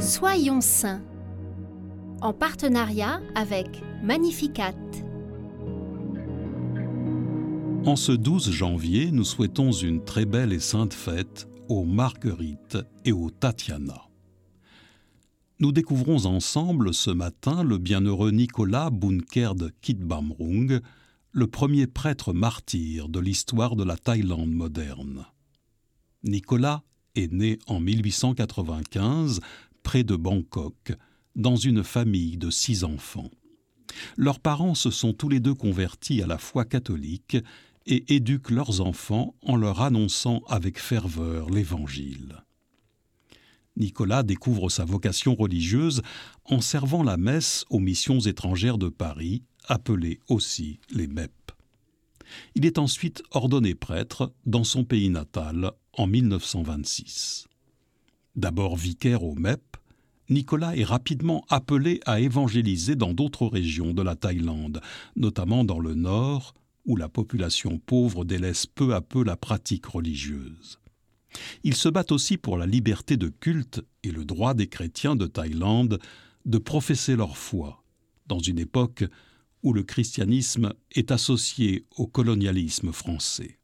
[0.00, 1.02] Soyons saints
[2.22, 4.74] en partenariat avec Magnificat.
[7.84, 13.12] En ce 12 janvier, nous souhaitons une très belle et sainte fête aux Marguerites et
[13.12, 14.08] aux Tatiana.
[15.58, 20.80] Nous découvrons ensemble ce matin le bienheureux Nicolas Bunkerd Kitbamrung,
[21.32, 25.26] le premier prêtre martyr de l'histoire de la Thaïlande moderne.
[26.24, 26.84] Nicolas
[27.16, 29.40] est né en 1895
[29.82, 30.92] près de Bangkok,
[31.36, 33.30] dans une famille de six enfants.
[34.16, 37.36] Leurs parents se sont tous les deux convertis à la foi catholique
[37.86, 42.44] et éduquent leurs enfants en leur annonçant avec ferveur l'Évangile.
[43.76, 46.02] Nicolas découvre sa vocation religieuse
[46.44, 51.32] en servant la messe aux missions étrangères de Paris, appelées aussi les MEP.
[52.54, 57.49] Il est ensuite ordonné prêtre dans son pays natal en 1926.
[58.36, 59.76] D'abord vicaire au MEP,
[60.28, 64.80] Nicolas est rapidement appelé à évangéliser dans d'autres régions de la Thaïlande,
[65.16, 66.54] notamment dans le nord,
[66.86, 70.78] où la population pauvre délaisse peu à peu la pratique religieuse.
[71.64, 75.26] Il se bat aussi pour la liberté de culte et le droit des chrétiens de
[75.26, 75.98] Thaïlande
[76.46, 77.82] de professer leur foi,
[78.26, 79.04] dans une époque
[79.62, 83.58] où le christianisme est associé au colonialisme français.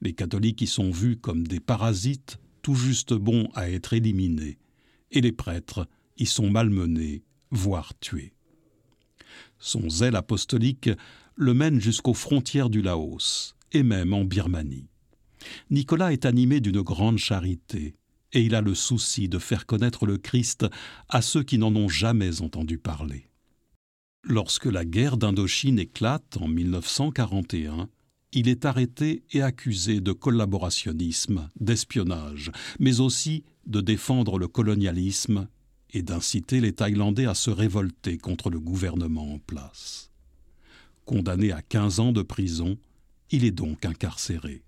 [0.00, 4.58] Les catholiques y sont vus comme des parasites tout juste bons à être éliminés,
[5.10, 8.32] et les prêtres y sont malmenés, voire tués.
[9.58, 10.90] Son zèle apostolique
[11.36, 14.88] le mène jusqu'aux frontières du Laos, et même en Birmanie.
[15.70, 17.94] Nicolas est animé d'une grande charité,
[18.32, 20.66] et il a le souci de faire connaître le Christ
[21.08, 23.30] à ceux qui n'en ont jamais entendu parler.
[24.22, 27.88] Lorsque la guerre d'Indochine éclate en 1941,
[28.32, 35.48] il est arrêté et accusé de collaborationnisme, d'espionnage, mais aussi de défendre le colonialisme
[35.92, 40.10] et d'inciter les Thaïlandais à se révolter contre le gouvernement en place.
[41.04, 42.78] Condamné à 15 ans de prison,
[43.30, 44.62] il est donc incarcéré.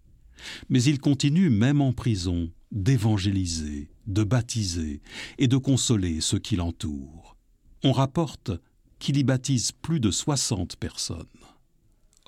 [0.68, 5.00] Mais il continue, même en prison, d'évangéliser, de baptiser
[5.38, 7.36] et de consoler ceux qui l'entourent.
[7.84, 8.50] On rapporte
[8.98, 11.26] qu'il y baptise plus de 60 personnes.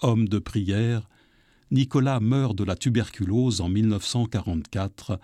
[0.03, 1.09] Homme de prière,
[1.71, 5.19] Nicolas meurt de la tuberculose en 1944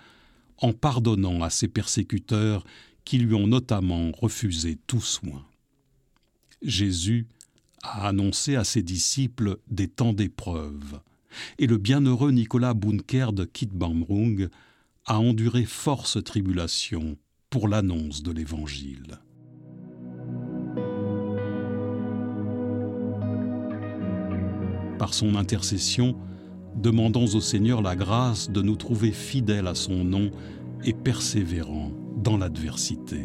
[0.59, 2.65] en pardonnant à ses persécuteurs
[3.05, 5.45] qui lui ont notamment refusé tout soin.
[6.63, 7.27] Jésus
[7.83, 11.01] a annoncé à ses disciples des temps d'épreuve,
[11.59, 14.49] et le bienheureux Nicolas Bunker de Kitbamrung
[15.07, 17.17] a enduré force tribulation
[17.49, 19.19] pour l'annonce de l'Évangile.
[25.01, 26.15] Par son intercession,
[26.77, 30.31] demandons au Seigneur la grâce de nous trouver fidèles à son nom
[30.85, 33.23] et persévérants dans l'adversité.